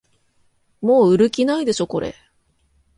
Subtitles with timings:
[0.81, 2.15] もう売る気ないでしょこれ